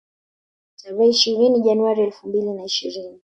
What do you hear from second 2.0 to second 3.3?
elfu mbili na ishirini